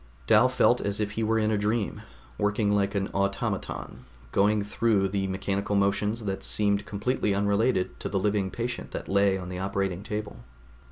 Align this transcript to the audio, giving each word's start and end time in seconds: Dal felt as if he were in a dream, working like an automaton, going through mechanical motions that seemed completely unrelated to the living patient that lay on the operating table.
Dal 0.25 0.49
felt 0.49 0.81
as 0.81 0.99
if 0.99 1.11
he 1.11 1.21
were 1.21 1.37
in 1.37 1.51
a 1.51 1.59
dream, 1.59 2.01
working 2.39 2.71
like 2.71 2.95
an 2.95 3.07
automaton, 3.09 4.05
going 4.31 4.63
through 4.63 5.11
mechanical 5.13 5.75
motions 5.75 6.25
that 6.25 6.41
seemed 6.41 6.87
completely 6.87 7.35
unrelated 7.35 7.99
to 7.99 8.09
the 8.09 8.17
living 8.17 8.49
patient 8.49 8.89
that 8.93 9.07
lay 9.07 9.37
on 9.37 9.47
the 9.49 9.59
operating 9.59 10.01
table. 10.01 10.37